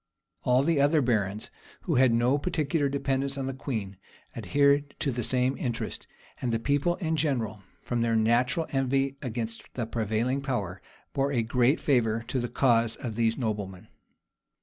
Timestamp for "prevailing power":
9.85-10.81